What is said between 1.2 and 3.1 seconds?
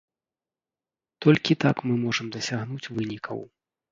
Толькі так мы можам дасягнуць